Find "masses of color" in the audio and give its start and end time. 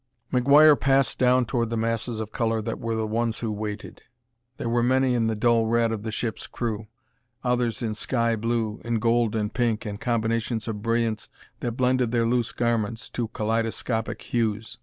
1.77-2.59